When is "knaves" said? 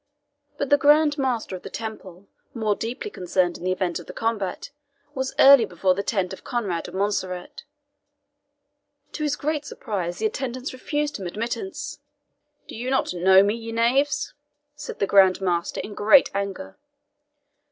13.71-14.33